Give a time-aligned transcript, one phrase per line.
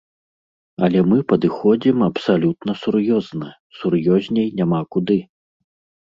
[0.85, 3.49] Але мы падыходзім абсалютна сур'ёзна,
[3.81, 5.19] сур'ёзней няма куды.